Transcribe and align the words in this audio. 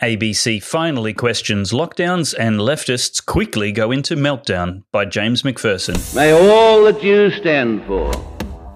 ABC 0.00 0.62
finally 0.62 1.12
questions 1.12 1.72
lockdowns 1.72 2.32
and 2.38 2.60
leftists 2.60 3.24
quickly 3.24 3.72
go 3.72 3.90
into 3.90 4.14
meltdown 4.14 4.84
by 4.92 5.04
James 5.04 5.42
MacPherson. 5.42 6.14
May 6.14 6.30
all 6.30 6.84
that 6.84 7.02
you 7.02 7.32
stand 7.32 7.84
for 7.84 8.12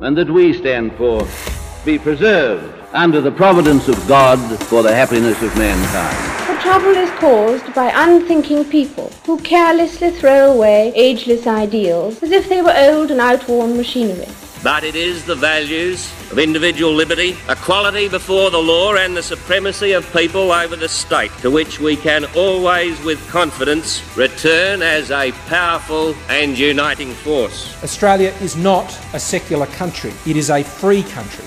and 0.00 0.18
that 0.18 0.28
we 0.28 0.52
stand 0.52 0.92
for 0.96 1.24
be 1.84 2.00
preserved 2.00 2.74
under 2.92 3.20
the 3.20 3.30
providence 3.30 3.86
of 3.86 4.08
God 4.08 4.40
for 4.64 4.82
the 4.82 4.92
happiness 4.92 5.40
of 5.40 5.56
mankind. 5.56 6.48
The 6.48 6.60
trouble 6.60 6.96
is 6.96 7.10
caused 7.20 7.72
by 7.74 7.92
unthinking 7.94 8.64
people 8.64 9.12
who 9.24 9.38
carelessly 9.38 10.10
throw 10.10 10.50
away 10.50 10.92
ageless 10.96 11.46
ideals 11.46 12.20
as 12.24 12.32
if 12.32 12.48
they 12.48 12.60
were 12.60 12.74
old 12.76 13.12
and 13.12 13.20
outworn 13.20 13.76
machinery 13.76 14.26
but 14.64 14.82
it 14.82 14.96
is 14.96 15.26
the 15.26 15.34
values 15.34 16.10
of 16.32 16.38
individual 16.38 16.94
liberty, 16.94 17.36
equality 17.50 18.08
before 18.08 18.50
the 18.50 18.58
law, 18.58 18.94
and 18.94 19.14
the 19.14 19.22
supremacy 19.22 19.92
of 19.92 20.10
people 20.14 20.50
over 20.50 20.74
the 20.74 20.88
state 20.88 21.30
to 21.42 21.50
which 21.50 21.78
we 21.78 21.94
can 21.96 22.24
always, 22.34 22.98
with 23.04 23.20
confidence, 23.28 24.02
return 24.16 24.80
as 24.80 25.10
a 25.10 25.32
powerful 25.48 26.14
and 26.30 26.58
uniting 26.58 27.12
force. 27.12 27.76
Australia 27.84 28.34
is 28.40 28.56
not 28.56 28.98
a 29.12 29.20
secular 29.20 29.66
country, 29.66 30.14
it 30.26 30.34
is 30.34 30.48
a 30.48 30.64
free 30.64 31.02
country. 31.02 31.44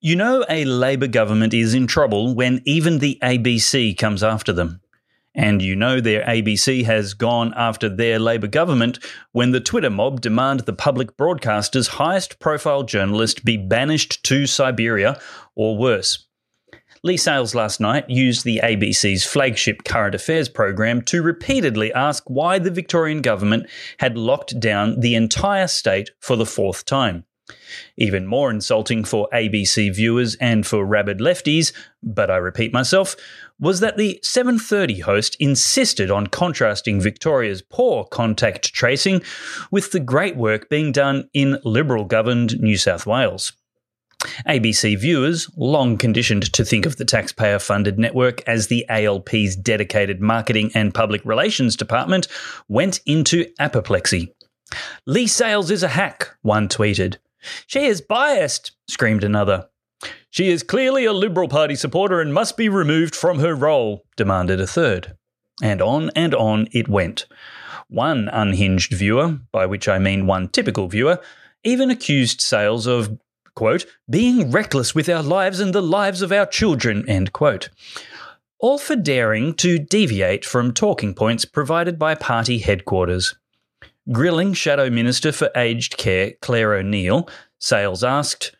You 0.00 0.16
know, 0.16 0.44
a 0.48 0.64
Labor 0.64 1.06
government 1.06 1.52
is 1.52 1.74
in 1.74 1.86
trouble 1.86 2.34
when 2.34 2.62
even 2.64 2.98
the 2.98 3.18
ABC 3.22 3.96
comes 3.96 4.22
after 4.22 4.52
them. 4.52 4.80
And 5.34 5.60
you 5.60 5.74
know 5.74 6.00
their 6.00 6.24
ABC 6.24 6.84
has 6.84 7.12
gone 7.14 7.52
after 7.56 7.88
their 7.88 8.18
Labor 8.18 8.46
government 8.46 8.98
when 9.32 9.50
the 9.50 9.60
Twitter 9.60 9.90
mob 9.90 10.20
demand 10.20 10.60
the 10.60 10.72
public 10.72 11.16
broadcaster's 11.16 11.88
highest 11.88 12.38
profile 12.38 12.84
journalist 12.84 13.44
be 13.44 13.56
banished 13.56 14.22
to 14.24 14.46
Siberia 14.46 15.20
or 15.56 15.76
worse. 15.76 16.26
Leigh 17.02 17.18
Sales 17.18 17.54
last 17.54 17.80
night 17.80 18.08
used 18.08 18.44
the 18.44 18.60
ABC's 18.62 19.26
flagship 19.26 19.84
current 19.84 20.14
affairs 20.14 20.48
program 20.48 21.02
to 21.02 21.22
repeatedly 21.22 21.92
ask 21.92 22.24
why 22.28 22.58
the 22.58 22.70
Victorian 22.70 23.20
government 23.20 23.66
had 23.98 24.16
locked 24.16 24.58
down 24.58 25.00
the 25.00 25.14
entire 25.14 25.66
state 25.66 26.12
for 26.20 26.36
the 26.36 26.46
fourth 26.46 26.86
time. 26.86 27.24
Even 27.96 28.26
more 28.26 28.50
insulting 28.50 29.04
for 29.04 29.28
ABC 29.32 29.94
viewers 29.94 30.34
and 30.36 30.66
for 30.66 30.84
rabid 30.84 31.18
lefties, 31.18 31.72
but 32.02 32.30
I 32.30 32.36
repeat 32.36 32.72
myself, 32.72 33.16
was 33.60 33.80
that 33.80 33.96
the 33.96 34.18
7:30 34.22 35.00
host 35.00 35.36
insisted 35.38 36.10
on 36.10 36.26
contrasting 36.26 37.00
Victoria's 37.00 37.62
poor 37.62 38.04
contact 38.04 38.72
tracing 38.72 39.22
with 39.70 39.92
the 39.92 40.00
great 40.00 40.36
work 40.36 40.68
being 40.68 40.90
done 40.90 41.28
in 41.34 41.58
liberal 41.64 42.04
governed 42.04 42.60
New 42.60 42.76
South 42.76 43.06
Wales. 43.06 43.52
ABC 44.48 44.98
viewers, 44.98 45.50
long 45.56 45.98
conditioned 45.98 46.50
to 46.54 46.64
think 46.64 46.86
of 46.86 46.96
the 46.96 47.04
taxpayer 47.04 47.58
funded 47.58 47.98
network 47.98 48.40
as 48.48 48.68
the 48.68 48.86
ALP's 48.88 49.54
dedicated 49.54 50.20
marketing 50.20 50.70
and 50.74 50.94
public 50.94 51.22
relations 51.26 51.76
department, 51.76 52.26
went 52.66 53.00
into 53.04 53.46
apoplexy. 53.58 54.34
Leigh 55.06 55.26
Sales 55.26 55.70
is 55.70 55.82
a 55.82 55.88
hack, 55.88 56.30
one 56.40 56.68
tweeted. 56.68 57.18
She 57.66 57.86
is 57.86 58.00
biased, 58.00 58.72
screamed 58.88 59.24
another. 59.24 59.68
She 60.30 60.48
is 60.50 60.62
clearly 60.62 61.04
a 61.04 61.12
Liberal 61.12 61.48
Party 61.48 61.74
supporter 61.74 62.20
and 62.20 62.34
must 62.34 62.56
be 62.56 62.68
removed 62.68 63.14
from 63.14 63.38
her 63.38 63.54
role, 63.54 64.04
demanded 64.16 64.60
a 64.60 64.66
third. 64.66 65.16
And 65.62 65.80
on 65.80 66.10
and 66.16 66.34
on 66.34 66.68
it 66.72 66.88
went. 66.88 67.26
One 67.88 68.28
unhinged 68.28 68.92
viewer, 68.92 69.38
by 69.52 69.66
which 69.66 69.88
I 69.88 69.98
mean 69.98 70.26
one 70.26 70.48
typical 70.48 70.88
viewer, 70.88 71.20
even 71.62 71.90
accused 71.90 72.40
Sales 72.40 72.86
of, 72.86 73.18
quote, 73.54 73.86
being 74.10 74.50
reckless 74.50 74.94
with 74.94 75.08
our 75.08 75.22
lives 75.22 75.60
and 75.60 75.72
the 75.72 75.82
lives 75.82 76.22
of 76.22 76.32
our 76.32 76.46
children, 76.46 77.08
end 77.08 77.32
quote. 77.32 77.68
All 78.58 78.78
for 78.78 78.96
daring 78.96 79.54
to 79.54 79.78
deviate 79.78 80.44
from 80.44 80.72
talking 80.72 81.14
points 81.14 81.44
provided 81.44 81.98
by 81.98 82.14
party 82.14 82.58
headquarters. 82.58 83.34
Grilling 84.12 84.52
Shadow 84.52 84.90
Minister 84.90 85.32
for 85.32 85.50
Aged 85.56 85.96
Care 85.96 86.32
Clare 86.42 86.74
O'Neil, 86.74 87.26
Sales 87.58 88.04
asked, 88.04 88.54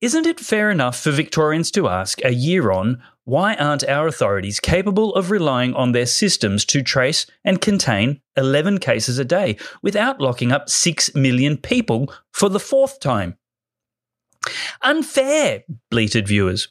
Isn't 0.00 0.26
it 0.26 0.40
fair 0.40 0.70
enough 0.70 0.98
for 0.98 1.10
Victorians 1.10 1.70
to 1.72 1.88
ask, 1.88 2.24
a 2.24 2.32
year 2.32 2.70
on, 2.70 3.02
why 3.24 3.56
aren't 3.56 3.86
our 3.86 4.06
authorities 4.06 4.60
capable 4.60 5.14
of 5.14 5.30
relying 5.30 5.74
on 5.74 5.92
their 5.92 6.06
systems 6.06 6.64
to 6.66 6.82
trace 6.82 7.26
and 7.44 7.60
contain 7.60 8.22
11 8.36 8.78
cases 8.78 9.18
a 9.18 9.24
day 9.24 9.58
without 9.82 10.20
locking 10.20 10.50
up 10.50 10.70
6 10.70 11.14
million 11.14 11.58
people 11.58 12.12
for 12.32 12.48
the 12.48 12.60
fourth 12.60 13.00
time? 13.00 13.36
Unfair, 14.80 15.64
bleated 15.90 16.26
viewers. 16.26 16.68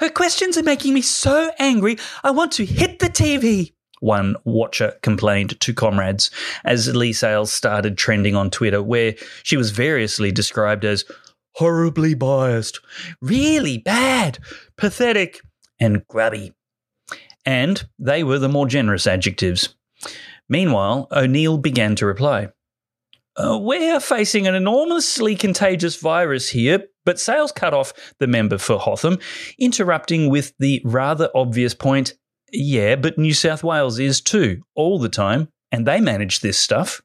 Her 0.00 0.10
questions 0.10 0.58
are 0.58 0.62
making 0.64 0.92
me 0.92 1.02
so 1.02 1.52
angry, 1.60 1.98
I 2.24 2.32
want 2.32 2.50
to 2.52 2.66
hit 2.66 2.98
the 2.98 3.06
TV 3.06 3.74
one 4.02 4.34
watcher 4.44 4.94
complained 5.02 5.58
to 5.60 5.72
comrades 5.72 6.30
as 6.64 6.94
Leigh 6.94 7.12
Sales 7.12 7.52
started 7.52 7.96
trending 7.96 8.34
on 8.34 8.50
Twitter, 8.50 8.82
where 8.82 9.14
she 9.44 9.56
was 9.56 9.70
variously 9.70 10.32
described 10.32 10.84
as 10.84 11.04
horribly 11.54 12.14
biased, 12.14 12.80
really 13.20 13.78
bad, 13.78 14.38
pathetic, 14.76 15.40
and 15.78 16.06
grubby. 16.08 16.52
And 17.46 17.86
they 17.98 18.24
were 18.24 18.38
the 18.38 18.48
more 18.48 18.66
generous 18.66 19.06
adjectives. 19.06 19.74
Meanwhile, 20.48 21.08
O'Neil 21.12 21.58
began 21.58 21.94
to 21.96 22.06
reply. 22.06 22.48
Uh, 23.36 23.58
we're 23.58 24.00
facing 24.00 24.46
an 24.46 24.54
enormously 24.54 25.36
contagious 25.36 25.96
virus 25.96 26.50
here, 26.50 26.84
but 27.06 27.18
Sales 27.18 27.52
cut 27.52 27.72
off 27.72 27.92
the 28.18 28.26
member 28.26 28.58
for 28.58 28.78
Hotham, 28.78 29.18
interrupting 29.58 30.28
with 30.28 30.52
the 30.58 30.82
rather 30.84 31.30
obvious 31.34 31.72
point 31.72 32.14
yeah, 32.52 32.96
but 32.96 33.18
New 33.18 33.32
South 33.32 33.64
Wales 33.64 33.98
is 33.98 34.20
too, 34.20 34.62
all 34.74 34.98
the 34.98 35.08
time, 35.08 35.48
and 35.70 35.86
they 35.86 36.00
manage 36.00 36.40
this 36.40 36.58
stuff. 36.58 37.00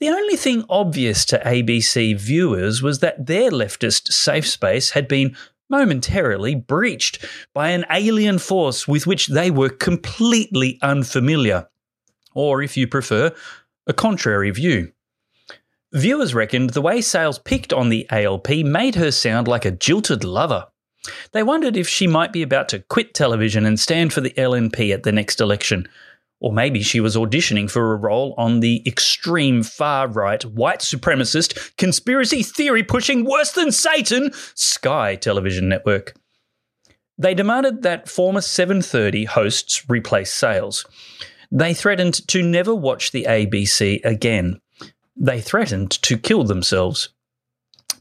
The 0.00 0.08
only 0.08 0.36
thing 0.36 0.64
obvious 0.68 1.24
to 1.26 1.38
ABC 1.38 2.18
viewers 2.18 2.82
was 2.82 3.00
that 3.00 3.26
their 3.26 3.50
leftist 3.50 4.12
safe 4.12 4.46
space 4.46 4.90
had 4.90 5.08
been 5.08 5.36
momentarily 5.68 6.54
breached 6.54 7.24
by 7.52 7.70
an 7.70 7.84
alien 7.90 8.38
force 8.38 8.86
with 8.86 9.06
which 9.06 9.28
they 9.28 9.50
were 9.50 9.68
completely 9.68 10.78
unfamiliar, 10.82 11.68
or 12.34 12.62
if 12.62 12.76
you 12.76 12.86
prefer, 12.86 13.32
a 13.86 13.92
contrary 13.92 14.50
view. 14.50 14.92
Viewers 15.92 16.34
reckoned 16.34 16.70
the 16.70 16.82
way 16.82 17.00
Sales 17.00 17.38
picked 17.38 17.72
on 17.72 17.88
the 17.88 18.06
ALP 18.10 18.48
made 18.48 18.96
her 18.96 19.10
sound 19.10 19.48
like 19.48 19.64
a 19.64 19.70
jilted 19.70 20.22
lover. 20.22 20.66
They 21.32 21.42
wondered 21.42 21.76
if 21.76 21.88
she 21.88 22.06
might 22.06 22.32
be 22.32 22.42
about 22.42 22.68
to 22.70 22.80
quit 22.80 23.14
television 23.14 23.64
and 23.66 23.78
stand 23.78 24.12
for 24.12 24.20
the 24.20 24.30
LNP 24.30 24.92
at 24.92 25.02
the 25.02 25.12
next 25.12 25.40
election. 25.40 25.88
Or 26.40 26.52
maybe 26.52 26.82
she 26.82 27.00
was 27.00 27.16
auditioning 27.16 27.70
for 27.70 27.92
a 27.92 27.96
role 27.96 28.34
on 28.36 28.60
the 28.60 28.82
extreme 28.86 29.62
far 29.62 30.06
right, 30.06 30.44
white 30.44 30.80
supremacist, 30.80 31.76
conspiracy 31.78 32.42
theory 32.42 32.82
pushing, 32.82 33.24
worse 33.24 33.52
than 33.52 33.72
Satan 33.72 34.30
Sky 34.54 35.16
television 35.16 35.68
network. 35.68 36.14
They 37.18 37.34
demanded 37.34 37.82
that 37.82 38.08
former 38.08 38.42
730 38.42 39.24
hosts 39.24 39.88
replace 39.88 40.30
Sales. 40.30 40.84
They 41.50 41.72
threatened 41.72 42.26
to 42.28 42.42
never 42.42 42.74
watch 42.74 43.12
the 43.12 43.24
ABC 43.24 44.04
again. 44.04 44.60
They 45.16 45.40
threatened 45.40 45.90
to 46.02 46.18
kill 46.18 46.44
themselves. 46.44 47.08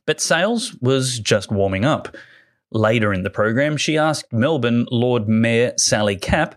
But 0.05 0.19
Sales 0.19 0.75
was 0.81 1.19
just 1.19 1.51
warming 1.51 1.85
up. 1.85 2.15
Later 2.71 3.13
in 3.13 3.23
the 3.23 3.29
program, 3.29 3.77
she 3.77 3.97
asked 3.97 4.33
Melbourne 4.33 4.85
Lord 4.91 5.27
Mayor 5.27 5.73
Sally 5.77 6.15
Capp 6.15 6.55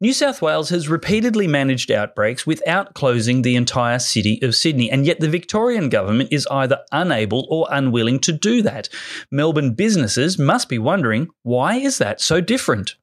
New 0.00 0.12
South 0.12 0.42
Wales 0.42 0.70
has 0.70 0.88
repeatedly 0.88 1.46
managed 1.46 1.90
outbreaks 1.90 2.46
without 2.46 2.94
closing 2.94 3.42
the 3.42 3.56
entire 3.56 3.98
city 3.98 4.38
of 4.42 4.54
Sydney, 4.54 4.90
and 4.90 5.06
yet 5.06 5.20
the 5.20 5.28
Victorian 5.28 5.88
government 5.88 6.30
is 6.32 6.46
either 6.50 6.80
unable 6.92 7.46
or 7.50 7.66
unwilling 7.70 8.18
to 8.20 8.32
do 8.32 8.62
that. 8.62 8.88
Melbourne 9.30 9.74
businesses 9.74 10.38
must 10.38 10.68
be 10.68 10.78
wondering 10.78 11.28
why 11.42 11.76
is 11.76 11.98
that 11.98 12.20
so 12.20 12.40
different? 12.40 12.96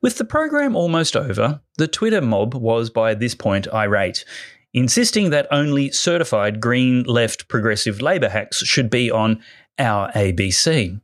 With 0.00 0.16
the 0.16 0.24
program 0.24 0.74
almost 0.74 1.16
over, 1.16 1.60
the 1.76 1.88
Twitter 1.88 2.22
mob 2.22 2.54
was 2.54 2.88
by 2.88 3.14
this 3.14 3.34
point 3.34 3.68
irate, 3.72 4.24
insisting 4.72 5.30
that 5.30 5.48
only 5.50 5.90
certified 5.90 6.60
green 6.60 7.02
left 7.02 7.48
progressive 7.48 8.00
Labor 8.00 8.28
hacks 8.28 8.58
should 8.58 8.88
be 8.88 9.10
on 9.10 9.42
our 9.80 10.12
ABC. 10.12 11.00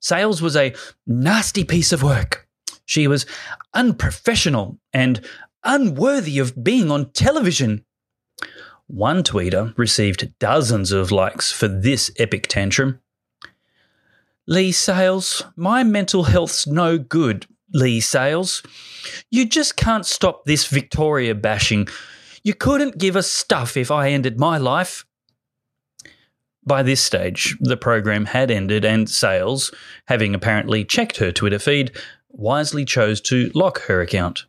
Sales 0.00 0.40
was 0.40 0.56
a 0.56 0.74
nasty 1.06 1.64
piece 1.64 1.92
of 1.92 2.02
work. 2.02 2.48
She 2.86 3.08
was 3.08 3.26
unprofessional 3.74 4.78
and 4.92 5.20
unworthy 5.64 6.38
of 6.38 6.62
being 6.62 6.90
on 6.90 7.10
television. 7.10 7.84
One 8.86 9.22
tweeter 9.24 9.76
received 9.76 10.32
dozens 10.38 10.92
of 10.92 11.10
likes 11.10 11.50
for 11.50 11.66
this 11.66 12.10
epic 12.18 12.46
tantrum. 12.46 13.00
Leigh 14.46 14.72
Sales, 14.72 15.42
my 15.56 15.82
mental 15.82 16.24
health's 16.24 16.68
no 16.68 16.98
good, 16.98 17.46
Leigh 17.72 17.98
Sales. 17.98 18.62
You 19.28 19.44
just 19.44 19.76
can't 19.76 20.06
stop 20.06 20.44
this 20.44 20.68
Victoria 20.68 21.34
bashing. 21.34 21.88
You 22.44 22.54
couldn't 22.54 22.98
give 22.98 23.16
a 23.16 23.24
stuff 23.24 23.76
if 23.76 23.90
I 23.90 24.10
ended 24.10 24.38
my 24.38 24.56
life. 24.56 25.04
By 26.66 26.82
this 26.82 27.00
stage, 27.00 27.56
the 27.60 27.76
program 27.76 28.24
had 28.24 28.50
ended, 28.50 28.84
and 28.84 29.08
Sales, 29.08 29.72
having 30.06 30.34
apparently 30.34 30.84
checked 30.84 31.18
her 31.18 31.30
Twitter 31.30 31.60
feed, 31.60 31.92
wisely 32.28 32.84
chose 32.84 33.20
to 33.22 33.52
lock 33.54 33.82
her 33.82 34.00
account. 34.00 34.46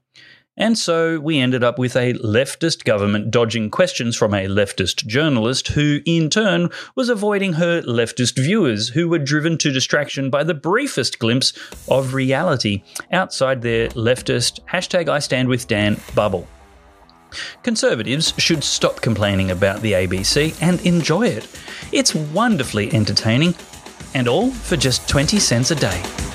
And 0.60 0.75
so 0.75 1.19
we 1.19 1.38
ended 1.38 1.64
up 1.64 1.78
with 1.78 1.96
a 1.96 2.14
leftist 2.14 2.84
government 2.84 3.30
dodging 3.30 3.69
questions 3.69 4.16
from 4.16 4.34
a 4.34 4.48
leftist 4.48 5.06
journalist 5.06 5.68
who, 5.68 6.00
in 6.06 6.31
turn, 6.31 6.69
was 6.96 7.10
avoiding 7.10 7.54
her 7.54 7.84
leftist 7.84 8.36
viewers 8.36 8.90
who 8.90 9.08
were 9.08 9.19
driven 9.19 9.60
to 9.60 9.72
distraction 9.72 10.31
by 10.31 10.44
the 10.44 10.56
briefest 10.56 11.19
glimpse 11.19 11.54
of 11.88 12.16
reality 12.16 12.81
outside 13.12 13.62
their 13.62 13.90
leftist 13.90 14.60
hashtag 14.72 15.08
I 15.08 15.19
stand 15.19 15.48
with 15.50 15.68
Dan 15.68 16.02
bubble. 16.16 16.48
Conservatives 17.64 18.34
should 18.38 18.64
stop 18.64 19.02
complaining 19.02 19.52
about 19.52 19.82
the 19.82 19.94
ABC 19.94 20.56
and 20.62 20.80
enjoy 20.86 21.28
it. 21.28 21.48
It's 21.92 22.16
wonderfully 22.16 22.94
entertaining, 22.94 23.56
and 24.14 24.28
all 24.28 24.52
for 24.52 24.78
just 24.78 25.08
20 25.10 25.40
cents 25.40 25.72
a 25.72 25.76
day. 25.76 26.27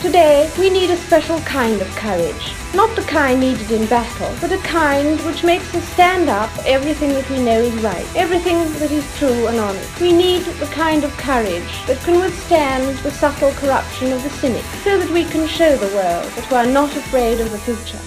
Today, 0.00 0.50
we 0.58 0.70
need 0.70 0.88
a 0.88 0.96
special 0.96 1.38
kind 1.40 1.78
of 1.82 1.88
courage. 1.94 2.54
Not 2.74 2.96
the 2.96 3.02
kind 3.02 3.38
needed 3.38 3.70
in 3.70 3.86
battle, 3.86 4.34
but 4.40 4.50
a 4.50 4.56
kind 4.62 5.20
which 5.26 5.44
makes 5.44 5.74
us 5.74 5.86
stand 5.88 6.30
up 6.30 6.48
for 6.52 6.62
everything 6.64 7.10
that 7.10 7.28
we 7.28 7.38
know 7.42 7.60
is 7.60 7.74
right, 7.82 8.06
everything 8.16 8.56
that 8.80 8.90
is 8.90 9.18
true 9.18 9.46
and 9.46 9.58
honest. 9.58 10.00
We 10.00 10.12
need 10.14 10.44
the 10.44 10.64
kind 10.72 11.04
of 11.04 11.14
courage 11.18 11.84
that 11.86 12.00
can 12.02 12.18
withstand 12.18 12.96
the 13.00 13.10
subtle 13.10 13.52
corruption 13.52 14.10
of 14.12 14.22
the 14.22 14.30
cynic, 14.30 14.64
so 14.84 14.96
that 14.96 15.10
we 15.10 15.24
can 15.24 15.46
show 15.46 15.76
the 15.76 15.94
world 15.94 16.24
that 16.32 16.50
we 16.50 16.56
are 16.56 16.72
not 16.72 16.96
afraid 16.96 17.38
of 17.38 17.50
the 17.52 17.58
future. 17.58 18.00